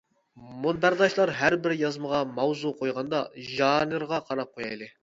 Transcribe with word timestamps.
مۇنبەرداشلار 0.63 1.33
ھەر 1.41 1.57
بىر 1.67 1.75
يازمىغا 1.83 2.23
ماۋزۇ 2.41 2.75
قويغاندا 2.81 3.21
ژانىرىغا 3.53 4.27
قاراپ 4.31 4.57
قويايلى. 4.59 4.93